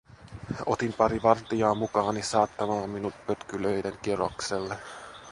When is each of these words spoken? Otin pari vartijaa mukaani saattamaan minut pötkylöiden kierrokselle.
Otin 0.65 0.93
pari 0.93 1.19
vartijaa 1.23 1.75
mukaani 1.75 2.23
saattamaan 2.23 2.89
minut 2.89 3.13
pötkylöiden 3.27 3.97
kierrokselle. 4.01 4.77